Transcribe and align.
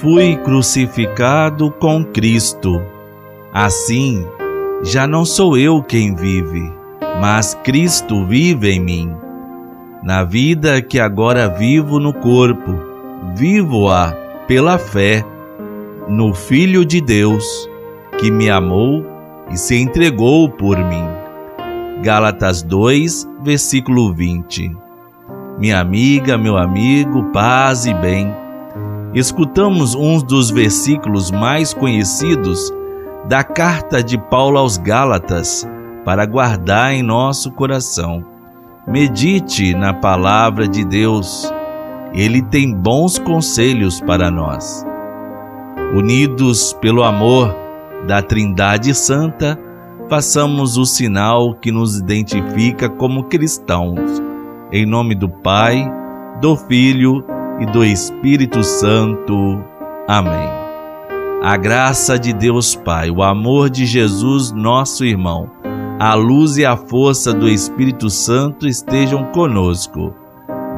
Fui 0.00 0.34
crucificado 0.36 1.70
com 1.72 2.02
Cristo. 2.02 2.80
Assim, 3.52 4.26
já 4.82 5.06
não 5.06 5.26
sou 5.26 5.58
eu 5.58 5.82
quem 5.82 6.14
vive, 6.14 6.72
mas 7.20 7.52
Cristo 7.62 8.24
vive 8.24 8.70
em 8.70 8.80
mim. 8.80 9.14
Na 10.02 10.24
vida 10.24 10.80
que 10.80 10.98
agora 10.98 11.50
vivo 11.50 12.00
no 12.00 12.14
corpo, 12.14 12.80
vivo-a 13.34 14.12
pela 14.48 14.78
fé 14.78 15.22
no 16.08 16.32
Filho 16.32 16.82
de 16.82 17.02
Deus, 17.02 17.68
que 18.16 18.30
me 18.30 18.48
amou 18.48 19.04
e 19.50 19.58
se 19.58 19.76
entregou 19.76 20.48
por 20.48 20.78
mim. 20.78 21.04
Gálatas 22.02 22.62
2, 22.62 23.28
versículo 23.42 24.14
20. 24.14 24.74
Minha 25.58 25.78
amiga, 25.78 26.38
meu 26.38 26.56
amigo, 26.56 27.24
paz 27.34 27.84
e 27.84 27.92
bem. 27.92 28.39
Escutamos 29.12 29.96
um 29.96 30.18
dos 30.18 30.50
versículos 30.50 31.32
mais 31.32 31.74
conhecidos 31.74 32.72
da 33.28 33.42
carta 33.42 34.04
de 34.04 34.16
Paulo 34.16 34.56
aos 34.56 34.76
Gálatas 34.76 35.68
para 36.04 36.24
guardar 36.24 36.94
em 36.94 37.02
nosso 37.02 37.50
coração. 37.50 38.24
Medite 38.86 39.74
na 39.74 39.92
palavra 39.92 40.68
de 40.68 40.84
Deus. 40.84 41.52
Ele 42.14 42.40
tem 42.40 42.72
bons 42.72 43.18
conselhos 43.18 44.00
para 44.00 44.30
nós. 44.30 44.86
Unidos 45.92 46.72
pelo 46.74 47.02
amor 47.02 47.52
da 48.06 48.22
Trindade 48.22 48.94
Santa, 48.94 49.58
façamos 50.08 50.76
o 50.76 50.86
sinal 50.86 51.54
que 51.54 51.72
nos 51.72 51.98
identifica 51.98 52.88
como 52.88 53.24
cristãos. 53.24 54.22
Em 54.72 54.86
nome 54.86 55.16
do 55.16 55.28
Pai, 55.28 55.84
do 56.40 56.56
Filho 56.56 57.24
e 57.26 57.39
do 57.66 57.84
Espírito 57.84 58.62
Santo. 58.64 59.62
Amém. 60.08 60.48
A 61.42 61.56
graça 61.56 62.18
de 62.18 62.32
Deus 62.32 62.74
Pai, 62.74 63.10
o 63.10 63.22
amor 63.22 63.70
de 63.70 63.86
Jesus, 63.86 64.52
nosso 64.52 65.04
irmão, 65.04 65.50
a 65.98 66.14
luz 66.14 66.56
e 66.56 66.64
a 66.64 66.76
força 66.76 67.32
do 67.32 67.48
Espírito 67.48 68.10
Santo 68.10 68.66
estejam 68.66 69.24
conosco. 69.32 70.14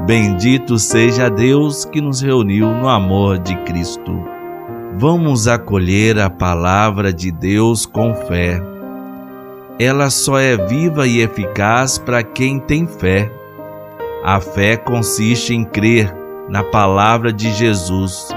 Bendito 0.06 0.78
seja 0.78 1.28
Deus 1.28 1.84
que 1.84 2.00
nos 2.00 2.20
reuniu 2.20 2.68
no 2.68 2.88
amor 2.88 3.38
de 3.38 3.56
Cristo. 3.64 4.12
Vamos 4.98 5.48
acolher 5.48 6.18
a 6.18 6.28
palavra 6.28 7.12
de 7.12 7.30
Deus 7.30 7.86
com 7.86 8.14
fé. 8.14 8.60
Ela 9.78 10.10
só 10.10 10.38
é 10.38 10.56
viva 10.56 11.06
e 11.06 11.20
eficaz 11.20 11.98
para 11.98 12.22
quem 12.22 12.58
tem 12.58 12.86
fé. 12.86 13.32
A 14.24 14.40
fé 14.40 14.76
consiste 14.76 15.54
em 15.54 15.64
crer 15.64 16.21
na 16.52 16.62
palavra 16.62 17.32
de 17.32 17.50
Jesus. 17.50 18.28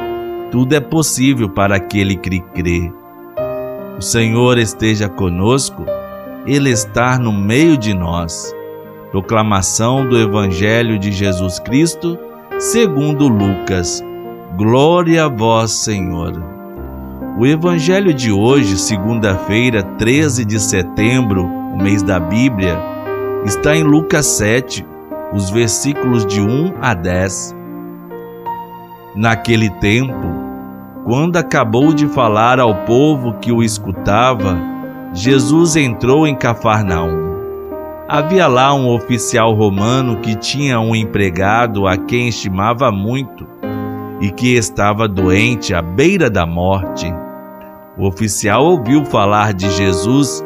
Tudo 0.50 0.74
é 0.74 0.80
possível 0.80 1.50
para 1.50 1.76
aquele 1.76 2.16
que 2.16 2.40
crê. 2.40 2.90
O 3.98 4.02
Senhor 4.02 4.58
esteja 4.58 5.10
conosco, 5.10 5.86
Ele 6.48 6.70
está 6.70 7.20
no 7.20 7.34
meio 7.34 7.78
de 7.78 7.94
nós. 7.94 8.56
Proclamação 9.12 10.08
do 10.08 10.18
Evangelho 10.18 10.98
de 10.98 11.12
Jesus 11.12 11.60
Cristo, 11.60 12.18
segundo 12.58 13.28
Lucas. 13.28 14.02
Glória 14.56 15.26
a 15.26 15.28
vós, 15.28 15.72
Senhor. 15.72 16.42
O 17.38 17.46
Evangelho 17.46 18.14
de 18.14 18.32
hoje, 18.32 18.78
segunda-feira, 18.78 19.84
13 19.84 20.46
de 20.46 20.58
setembro, 20.58 21.44
o 21.46 21.78
mês 21.78 22.02
da 22.02 22.18
Bíblia, 22.18 22.80
está 23.44 23.76
em 23.76 23.84
Lucas 23.84 24.26
7, 24.26 24.86
os 25.34 25.50
versículos 25.50 26.26
de 26.26 26.40
1 26.40 26.76
a 26.82 26.94
10. 26.94 27.65
Naquele 29.16 29.70
tempo, 29.70 30.14
quando 31.06 31.38
acabou 31.38 31.94
de 31.94 32.06
falar 32.06 32.60
ao 32.60 32.76
povo 32.84 33.36
que 33.40 33.50
o 33.50 33.64
escutava, 33.64 34.60
Jesus 35.14 35.78
entrou 35.78 36.28
em 36.28 36.36
Cafarnaum. 36.36 37.24
Havia 38.10 38.46
lá 38.48 38.74
um 38.74 38.94
oficial 38.94 39.54
romano 39.54 40.18
que 40.18 40.36
tinha 40.36 40.82
um 40.82 40.94
empregado 40.94 41.88
a 41.88 41.96
quem 41.96 42.28
estimava 42.28 42.92
muito 42.92 43.48
e 44.20 44.30
que 44.30 44.54
estava 44.56 45.08
doente 45.08 45.74
à 45.74 45.82
beira 45.82 46.30
da 46.30 46.46
morte. 46.46 47.08
O 47.98 48.06
oficial 48.06 48.66
ouviu 48.66 49.06
falar 49.06 49.54
de 49.54 49.70
Jesus 49.72 50.44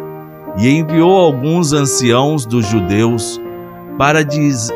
e 0.59 0.69
enviou 0.69 1.17
alguns 1.19 1.73
anciãos 1.73 2.45
dos 2.45 2.67
judeus 2.67 3.41
para 3.97 4.23
diz, 4.23 4.71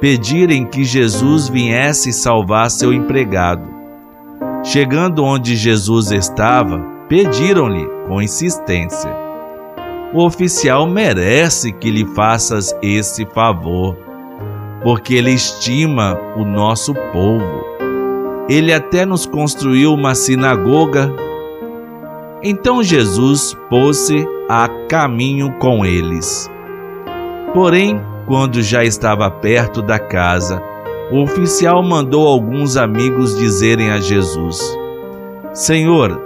pedirem 0.00 0.64
que 0.64 0.84
Jesus 0.84 1.48
viesse 1.48 2.12
salvar 2.12 2.70
seu 2.70 2.92
empregado. 2.92 3.68
Chegando 4.62 5.24
onde 5.24 5.56
Jesus 5.56 6.10
estava, 6.10 6.78
pediram-lhe 7.08 7.86
com 8.06 8.20
insistência: 8.20 9.10
O 10.12 10.24
oficial 10.24 10.86
merece 10.86 11.72
que 11.72 11.90
lhe 11.90 12.04
faças 12.14 12.76
esse 12.82 13.24
favor, 13.26 13.96
porque 14.82 15.14
ele 15.14 15.32
estima 15.32 16.18
o 16.36 16.44
nosso 16.44 16.94
povo. 17.12 17.64
Ele 18.48 18.72
até 18.72 19.04
nos 19.04 19.26
construiu 19.26 19.92
uma 19.92 20.14
sinagoga. 20.14 21.12
Então 22.42 22.82
Jesus 22.82 23.56
pôs-se 23.68 24.24
a 24.48 24.68
caminho 24.88 25.52
com 25.58 25.84
eles. 25.84 26.48
Porém, 27.52 28.00
quando 28.26 28.60
já 28.60 28.84
estava 28.84 29.30
perto 29.30 29.80
da 29.80 29.98
casa, 29.98 30.60
o 31.12 31.22
oficial 31.22 31.82
mandou 31.82 32.26
alguns 32.26 32.76
amigos 32.76 33.36
dizerem 33.36 33.90
a 33.90 33.98
Jesus: 33.98 34.60
Senhor, 35.52 36.20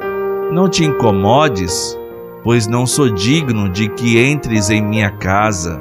não 0.50 0.68
te 0.68 0.84
incomodes, 0.84 1.98
pois 2.42 2.66
não 2.66 2.86
sou 2.86 3.10
digno 3.10 3.68
de 3.68 3.88
que 3.88 4.18
entres 4.18 4.70
em 4.70 4.82
minha 4.82 5.10
casa. 5.10 5.78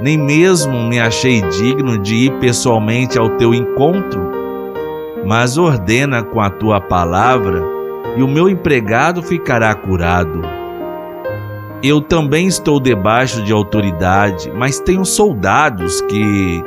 Nem 0.00 0.18
mesmo 0.18 0.76
me 0.88 0.98
achei 0.98 1.40
digno 1.42 1.96
de 1.96 2.16
ir 2.26 2.32
pessoalmente 2.40 3.16
ao 3.16 3.30
teu 3.36 3.54
encontro. 3.54 4.32
Mas 5.24 5.56
ordena 5.56 6.22
com 6.22 6.40
a 6.40 6.50
tua 6.50 6.80
palavra, 6.80 7.62
e 8.16 8.22
o 8.22 8.28
meu 8.28 8.48
empregado 8.48 9.22
ficará 9.22 9.72
curado. 9.74 10.63
Eu 11.86 12.00
também 12.00 12.46
estou 12.46 12.80
debaixo 12.80 13.42
de 13.42 13.52
autoridade, 13.52 14.50
mas 14.56 14.80
tenho 14.80 15.04
soldados 15.04 16.00
que 16.00 16.64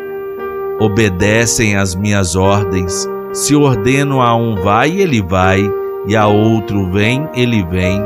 obedecem 0.80 1.76
às 1.76 1.96
minhas 1.96 2.36
ordens. 2.36 3.10
Se 3.34 3.56
ordeno 3.56 4.22
a 4.22 4.36
um 4.36 4.54
vai, 4.54 4.92
ele 4.92 5.20
vai, 5.20 5.68
e 6.06 6.16
a 6.16 6.28
outro 6.28 6.92
vem, 6.92 7.28
ele 7.34 7.64
vem, 7.64 8.00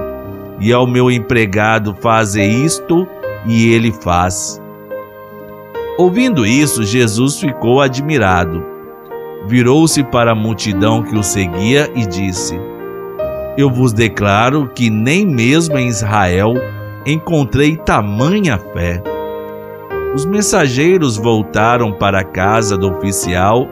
e 0.58 0.72
ao 0.72 0.88
meu 0.88 1.12
empregado 1.12 1.94
faze 2.00 2.42
isto, 2.42 3.06
e 3.46 3.74
ele 3.74 3.92
faz. 3.92 4.62
Ouvindo 5.98 6.46
isso, 6.46 6.82
Jesus 6.82 7.42
ficou 7.42 7.82
admirado. 7.82 8.64
Virou-se 9.48 10.02
para 10.02 10.32
a 10.32 10.36
multidão 10.36 11.04
que 11.04 11.18
o 11.18 11.24
seguia 11.24 11.92
e 11.94 12.06
disse: 12.06 12.58
Eu 13.58 13.70
vos 13.70 13.92
declaro 13.92 14.70
que 14.74 14.90
nem 14.90 15.28
mesmo 15.28 15.78
em 15.78 15.90
Israel 15.90 16.54
encontrei 17.06 17.78
tamanha 17.78 18.58
fé. 18.58 19.02
Os 20.14 20.26
mensageiros 20.26 21.18
voltaram 21.18 21.94
para 21.94 22.20
a 22.20 22.24
casa 22.24 22.78
do 22.78 22.92
oficial 22.92 23.68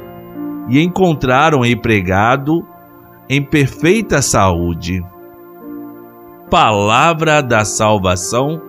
e 0.68 0.82
encontraram 0.82 1.60
o 1.60 1.66
empregado 1.66 2.66
em 3.30 3.42
perfeita 3.42 4.22
saúde. 4.22 5.04
Palavra 6.50 7.42
da 7.42 7.64
salvação, 7.64 8.62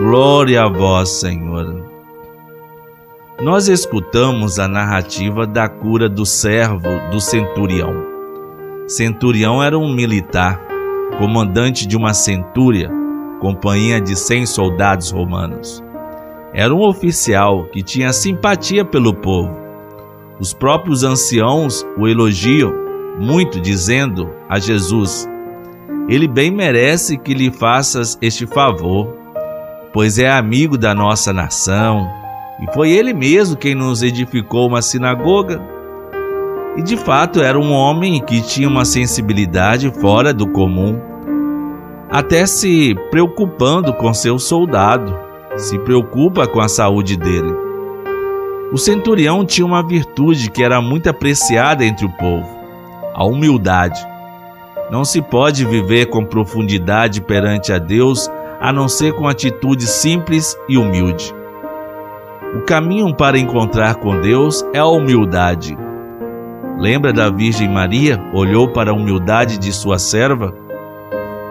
glória 0.00 0.62
a 0.62 0.68
vós, 0.68 1.10
Senhor. 1.10 1.84
Nós 3.42 3.68
escutamos 3.68 4.58
a 4.58 4.66
narrativa 4.66 5.46
da 5.46 5.68
cura 5.68 6.08
do 6.08 6.24
servo 6.24 6.88
do 7.10 7.20
centurião. 7.20 8.06
Centurião 8.86 9.62
era 9.62 9.78
um 9.78 9.92
militar, 9.92 10.60
comandante 11.18 11.86
de 11.86 11.96
uma 11.96 12.14
centúria 12.14 12.97
companhia 13.38 14.00
de 14.00 14.16
cem 14.16 14.44
soldados 14.44 15.10
romanos. 15.10 15.82
Era 16.52 16.74
um 16.74 16.82
oficial 16.82 17.66
que 17.66 17.82
tinha 17.82 18.12
simpatia 18.12 18.84
pelo 18.84 19.14
povo. 19.14 19.54
Os 20.40 20.54
próprios 20.54 21.04
anciãos 21.04 21.84
o 21.96 22.06
elogiam 22.06 22.72
muito, 23.18 23.60
dizendo 23.60 24.30
a 24.48 24.58
Jesus: 24.58 25.28
Ele 26.08 26.28
bem 26.28 26.50
merece 26.50 27.18
que 27.18 27.34
lhe 27.34 27.50
faças 27.50 28.16
este 28.22 28.46
favor, 28.46 29.14
pois 29.92 30.18
é 30.18 30.30
amigo 30.30 30.78
da 30.78 30.94
nossa 30.94 31.32
nação, 31.32 32.08
e 32.62 32.72
foi 32.72 32.90
ele 32.90 33.12
mesmo 33.12 33.56
quem 33.56 33.74
nos 33.74 34.02
edificou 34.02 34.68
uma 34.68 34.82
sinagoga. 34.82 35.60
E 36.76 36.82
de 36.82 36.96
fato 36.96 37.42
era 37.42 37.58
um 37.58 37.72
homem 37.72 38.20
que 38.24 38.40
tinha 38.40 38.68
uma 38.68 38.84
sensibilidade 38.84 39.90
fora 40.00 40.32
do 40.32 40.46
comum 40.46 41.07
até 42.10 42.46
se 42.46 42.94
preocupando 43.10 43.92
com 43.94 44.12
seu 44.14 44.38
soldado, 44.38 45.14
se 45.56 45.78
preocupa 45.80 46.46
com 46.46 46.60
a 46.60 46.68
saúde 46.68 47.16
dele. 47.16 47.54
O 48.72 48.78
centurião 48.78 49.44
tinha 49.44 49.66
uma 49.66 49.86
virtude 49.86 50.50
que 50.50 50.62
era 50.62 50.80
muito 50.80 51.08
apreciada 51.08 51.84
entre 51.84 52.06
o 52.06 52.10
povo: 52.10 52.48
a 53.14 53.24
humildade. 53.24 54.00
Não 54.90 55.04
se 55.04 55.20
pode 55.20 55.64
viver 55.64 56.06
com 56.06 56.24
profundidade 56.24 57.20
perante 57.20 57.72
a 57.72 57.78
Deus 57.78 58.30
a 58.60 58.72
não 58.72 58.88
ser 58.88 59.12
com 59.12 59.28
atitude 59.28 59.86
simples 59.86 60.56
e 60.68 60.76
humilde. 60.76 61.34
O 62.56 62.62
caminho 62.62 63.14
para 63.14 63.38
encontrar 63.38 63.96
com 63.96 64.20
Deus 64.20 64.64
é 64.72 64.78
a 64.78 64.86
humildade. 64.86 65.76
Lembra 66.78 67.12
da 67.12 67.28
Virgem 67.28 67.68
Maria? 67.68 68.18
Olhou 68.32 68.68
para 68.68 68.90
a 68.90 68.94
humildade 68.94 69.58
de 69.58 69.72
sua 69.72 69.98
serva? 69.98 70.54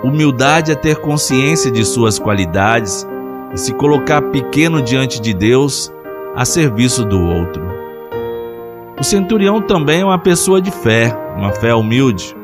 Humildade 0.03 0.71
é 0.71 0.75
ter 0.75 0.97
consciência 0.97 1.71
de 1.71 1.83
suas 1.83 2.19
qualidades 2.19 3.07
e 3.53 3.57
se 3.57 3.73
colocar 3.73 4.21
pequeno 4.21 4.81
diante 4.81 5.19
de 5.19 5.33
Deus 5.33 5.91
a 6.35 6.45
serviço 6.45 7.03
do 7.03 7.19
outro. 7.19 7.65
O 8.99 9.03
centurião 9.03 9.59
também 9.59 10.01
é 10.01 10.05
uma 10.05 10.19
pessoa 10.19 10.61
de 10.61 10.69
fé, 10.69 11.15
uma 11.35 11.51
fé 11.51 11.73
humilde. 11.73 12.35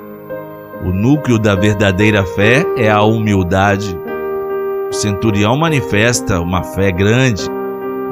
O 0.84 0.92
núcleo 0.92 1.38
da 1.38 1.54
verdadeira 1.54 2.24
fé 2.24 2.66
é 2.76 2.90
a 2.90 3.04
humildade. 3.04 3.98
O 4.90 4.94
centurião 4.94 5.56
manifesta 5.56 6.40
uma 6.40 6.64
fé 6.64 6.92
grande, 6.92 7.44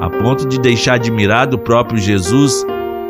a 0.00 0.08
ponto 0.08 0.46
de 0.46 0.60
deixar 0.60 0.94
admirado 0.94 1.56
o 1.56 1.58
próprio 1.58 1.98
Jesus, 1.98 2.64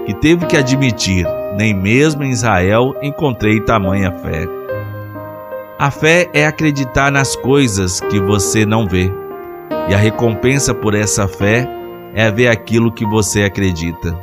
que 0.07 0.15
teve 0.15 0.47
que 0.47 0.57
admitir: 0.57 1.27
nem 1.57 1.75
mesmo 1.75 2.25
em 2.25 2.31
Israel 2.31 2.95
encontrei 3.03 3.61
tamanha 3.61 4.11
fé. 4.13 4.62
A 5.83 5.91
fé 5.91 6.31
é 6.33 6.47
acreditar 6.47 7.11
nas 7.11 7.35
coisas 7.35 7.99
que 7.99 8.21
você 8.21 8.65
não 8.65 8.87
vê, 8.87 9.13
e 9.89 9.93
a 9.93 9.99
recompensa 9.99 10.73
por 10.73 10.95
essa 10.95 11.27
fé 11.27 11.69
é 12.15 12.31
ver 12.31 12.47
aquilo 12.47 12.93
que 12.93 13.05
você 13.05 13.43
acredita. 13.43 14.17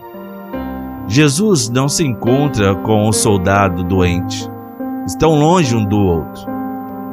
Jesus 1.05 1.67
não 1.67 1.89
se 1.89 2.05
encontra 2.05 2.75
com 2.75 3.09
o 3.09 3.11
soldado 3.11 3.83
doente, 3.83 4.49
estão 5.05 5.37
longe 5.37 5.75
um 5.75 5.83
do 5.83 5.97
outro. 5.97 6.45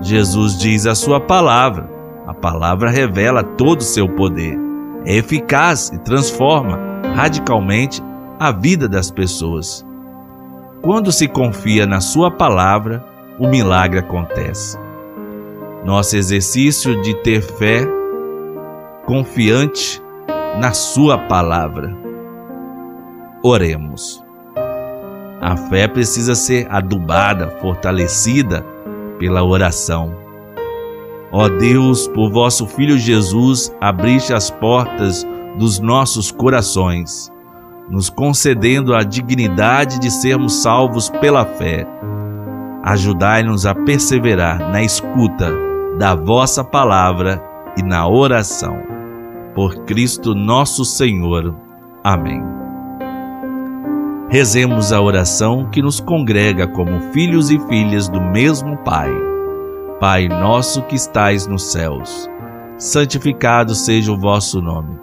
Jesus 0.00 0.56
diz 0.56 0.86
a 0.86 0.94
sua 0.94 1.18
palavra, 1.18 1.90
a 2.24 2.32
palavra 2.32 2.88
revela 2.88 3.42
todo 3.42 3.80
o 3.80 3.84
seu 3.84 4.08
poder, 4.08 4.56
é 5.04 5.16
eficaz 5.16 5.90
e 5.92 5.98
transforma 5.98 6.78
radicalmente 7.16 8.00
a 8.38 8.52
vida 8.52 8.88
das 8.88 9.10
pessoas. 9.10 9.84
Quando 10.82 11.10
se 11.10 11.26
confia 11.26 11.84
na 11.84 12.00
Sua 12.00 12.30
palavra, 12.30 13.15
o 13.38 13.48
milagre 13.48 13.98
acontece. 13.98 14.78
Nosso 15.84 16.16
exercício 16.16 17.00
de 17.02 17.14
ter 17.22 17.42
fé 17.42 17.86
confiante 19.04 20.02
na 20.58 20.72
Sua 20.72 21.16
palavra. 21.16 21.96
Oremos. 23.42 24.24
A 25.40 25.56
fé 25.56 25.86
precisa 25.86 26.34
ser 26.34 26.66
adubada, 26.70 27.50
fortalecida 27.60 28.64
pela 29.18 29.44
oração 29.44 30.26
Ó 31.32 31.48
Deus, 31.48 32.06
por 32.08 32.30
vosso 32.30 32.66
Filho 32.66 32.96
Jesus, 32.96 33.74
abriste 33.80 34.32
as 34.32 34.50
portas 34.50 35.26
dos 35.58 35.80
nossos 35.80 36.30
corações, 36.30 37.30
nos 37.90 38.08
concedendo 38.08 38.94
a 38.94 39.02
dignidade 39.02 39.98
de 39.98 40.10
sermos 40.10 40.62
salvos 40.62 41.10
pela 41.10 41.44
fé. 41.44 41.86
Ajudai-nos 42.86 43.66
a 43.66 43.74
perseverar 43.74 44.70
na 44.70 44.80
escuta 44.80 45.52
da 45.98 46.14
vossa 46.14 46.62
palavra 46.62 47.42
e 47.76 47.82
na 47.82 48.08
oração. 48.08 48.76
Por 49.56 49.84
Cristo 49.84 50.36
nosso 50.36 50.84
Senhor. 50.84 51.52
Amém. 52.04 52.40
Rezemos 54.28 54.92
a 54.92 55.00
oração 55.00 55.68
que 55.68 55.82
nos 55.82 55.98
congrega 55.98 56.68
como 56.68 57.00
filhos 57.12 57.50
e 57.50 57.58
filhas 57.66 58.08
do 58.08 58.20
mesmo 58.20 58.76
Pai. 58.84 59.10
Pai 59.98 60.28
nosso 60.28 60.82
que 60.82 60.94
estais 60.94 61.48
nos 61.48 61.72
céus, 61.72 62.30
santificado 62.78 63.74
seja 63.74 64.12
o 64.12 64.20
vosso 64.20 64.62
nome. 64.62 64.96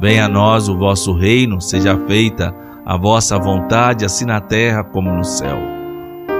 Venha 0.00 0.24
a 0.24 0.28
nós 0.28 0.70
o 0.70 0.78
vosso 0.78 1.12
reino, 1.12 1.60
seja 1.60 1.98
feita 2.06 2.54
a 2.86 2.96
vossa 2.96 3.38
vontade, 3.38 4.06
assim 4.06 4.24
na 4.24 4.40
terra 4.40 4.82
como 4.82 5.12
no 5.12 5.24
céu. 5.24 5.75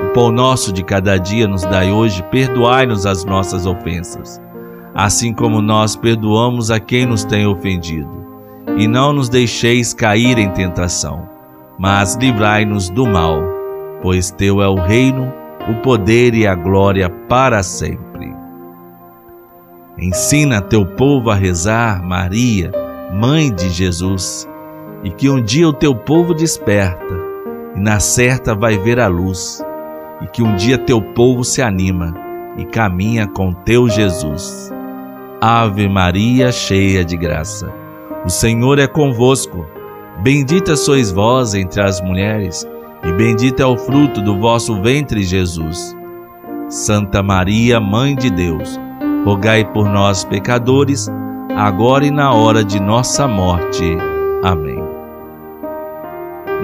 O 0.05 0.13
pão 0.13 0.31
nosso 0.31 0.73
de 0.73 0.83
cada 0.83 1.19
dia 1.19 1.47
nos 1.47 1.63
dai 1.63 1.91
hoje, 1.91 2.23
perdoai-nos 2.31 3.07
as 3.07 3.25
nossas 3.25 3.67
ofensas, 3.67 4.41
assim 4.95 5.33
como 5.33 5.61
nós 5.61 5.97
perdoamos 5.97 6.71
a 6.71 6.79
quem 6.81 7.07
nos 7.07 7.25
tem 7.25 7.47
ofendido. 7.47 8.27
E 8.77 8.87
não 8.87 9.13
nos 9.13 9.29
deixeis 9.29 9.95
cair 9.95 10.39
em 10.39 10.51
tentação, 10.51 11.29
mas 11.79 12.15
livrai-nos 12.17 12.91
do 12.91 13.07
mal, 13.07 13.43
pois 14.03 14.31
teu 14.31 14.61
é 14.61 14.69
o 14.69 14.75
reino, 14.75 15.33
o 15.69 15.75
poder 15.83 16.35
e 16.35 16.47
a 16.47 16.55
glória 16.55 17.09
para 17.09 17.63
sempre. 17.63 18.35
Ensina 19.99 20.61
teu 20.61 20.85
povo 20.85 21.31
a 21.31 21.35
rezar, 21.35 22.03
Maria, 22.03 22.71
Mãe 23.13 23.55
de 23.55 23.71
Jesus, 23.71 24.47
e 25.03 25.11
que 25.11 25.31
um 25.31 25.41
dia 25.41 25.69
o 25.69 25.73
teu 25.73 25.95
povo 25.95 26.35
desperta 26.35 27.15
e 27.77 27.81
na 27.81 28.01
certa 28.01 28.55
vai 28.55 28.77
ver 28.79 28.99
a 28.99 29.07
luz, 29.07 29.63
e 30.23 30.27
que 30.27 30.43
um 30.43 30.55
dia 30.57 30.79
teu 30.79 31.01
povo 31.01 31.45
se 31.45 31.61
anima 31.63 32.15
e 32.57 32.65
caminha 32.65 33.27
com 33.27 33.53
teu 33.53 33.89
Jesus. 33.89 34.73
Ave 35.41 35.89
Maria, 35.89 36.51
cheia 36.51 37.05
de 37.05 37.17
graça, 37.17 37.73
o 38.25 38.31
Senhor 38.31 38.79
é 38.79 38.87
convosco. 38.87 39.67
Bendita 40.23 40.77
sois 40.77 41.13
vós 41.13 41.55
entre 41.55 41.83
as 41.83 42.01
mulheres 42.01 42.67
e 43.05 43.13
bendito 43.13 43.61
é 43.63 43.67
o 43.67 43.77
fruto 43.77 44.21
do 44.21 44.39
vosso 44.39 44.81
ventre, 44.83 45.23
Jesus. 45.23 45.95
Santa 46.69 47.23
Maria, 47.23 47.79
Mãe 47.79 48.17
de 48.17 48.31
Deus, 48.31 48.81
rogai 49.25 49.65
por 49.73 49.89
nós, 49.89 50.25
pecadores, 50.25 51.09
agora 51.57 52.05
e 52.05 52.11
na 52.11 52.33
hora 52.33 52.65
de 52.65 52.81
nossa 52.81 53.29
morte. 53.29 53.85
Amém. 54.43 54.83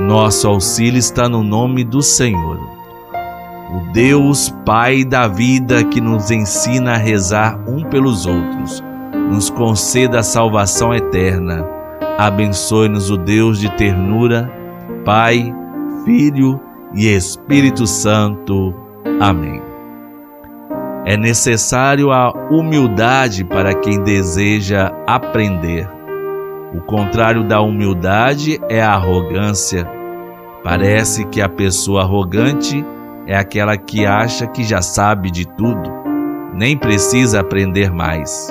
Nosso 0.00 0.48
auxílio 0.48 0.98
está 0.98 1.28
no 1.28 1.44
nome 1.44 1.84
do 1.84 2.02
Senhor, 2.02 2.58
o 3.72 3.80
Deus 3.90 4.54
Pai 4.66 5.02
da 5.02 5.26
vida 5.26 5.82
que 5.82 5.98
nos 5.98 6.30
ensina 6.30 6.92
a 6.92 6.98
rezar 6.98 7.58
um 7.66 7.82
pelos 7.82 8.26
outros, 8.26 8.84
nos 9.30 9.48
conceda 9.48 10.20
a 10.20 10.22
salvação 10.22 10.94
eterna. 10.94 11.66
Abençoe-nos 12.18 13.10
o 13.10 13.16
Deus 13.16 13.58
de 13.58 13.70
ternura, 13.70 14.52
Pai, 15.06 15.54
Filho 16.04 16.60
e 16.94 17.06
Espírito 17.08 17.86
Santo. 17.86 18.74
Amém. 19.18 19.62
É 21.06 21.16
necessário 21.16 22.12
a 22.12 22.30
humildade 22.50 23.42
para 23.42 23.74
quem 23.74 24.02
deseja 24.02 24.92
aprender. 25.06 25.88
O 26.74 26.80
contrário 26.82 27.42
da 27.42 27.60
humildade 27.62 28.60
é 28.68 28.82
a 28.82 28.92
arrogância. 28.92 29.88
Parece 30.62 31.24
que 31.24 31.40
a 31.40 31.48
pessoa 31.48 32.02
arrogante 32.02 32.84
é 33.26 33.36
aquela 33.36 33.76
que 33.76 34.04
acha 34.04 34.46
que 34.46 34.64
já 34.64 34.82
sabe 34.82 35.30
de 35.30 35.46
tudo, 35.46 35.90
nem 36.54 36.76
precisa 36.76 37.40
aprender 37.40 37.90
mais. 37.90 38.48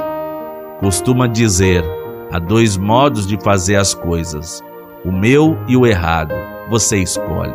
Costuma 0.79 1.27
dizer: 1.27 1.83
há 2.31 2.39
dois 2.39 2.77
modos 2.77 3.27
de 3.27 3.37
fazer 3.41 3.75
as 3.75 3.93
coisas, 3.93 4.61
o 5.05 5.11
meu 5.11 5.57
e 5.67 5.75
o 5.75 5.85
errado 5.85 6.33
você 6.69 6.97
escolhe. 6.97 7.53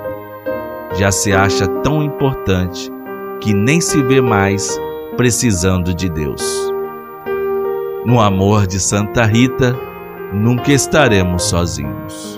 Já 0.94 1.10
se 1.10 1.32
acha 1.32 1.66
tão 1.82 2.02
importante 2.02 2.90
que 3.40 3.52
nem 3.52 3.80
se 3.80 4.02
vê 4.02 4.20
mais 4.20 4.78
precisando 5.16 5.94
de 5.94 6.08
Deus. 6.08 6.42
No 8.04 8.20
amor 8.20 8.66
de 8.66 8.78
Santa 8.78 9.24
Rita, 9.24 9.76
nunca 10.32 10.72
estaremos 10.72 11.44
sozinhos. 11.44 12.35